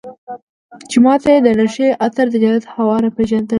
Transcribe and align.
چې 0.89 0.97
ما 1.05 1.13
ته 1.21 1.27
يې 1.33 1.39
د 1.43 1.49
نشې 1.59 1.87
اثر 2.05 2.25
د 2.31 2.35
جنت 2.43 2.63
هوا 2.75 2.95
راپېژندله. 3.05 3.49